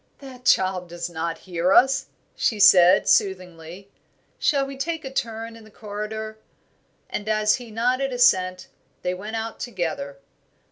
"That 0.17 0.45
child 0.45 0.89
does 0.89 1.11
not 1.11 1.37
hear 1.37 1.73
us," 1.73 2.07
she 2.35 2.59
said, 2.59 3.07
soothingly. 3.07 3.91
"Shall 4.39 4.65
we 4.65 4.75
take 4.75 5.05
a 5.05 5.13
turn 5.13 5.55
in 5.55 5.63
the 5.63 5.69
corridor?" 5.69 6.39
And 7.07 7.29
as 7.29 7.57
he 7.57 7.69
nodded 7.69 8.11
assent, 8.11 8.67
they 9.03 9.13
went 9.13 9.35
out 9.35 9.59
together. 9.59 10.17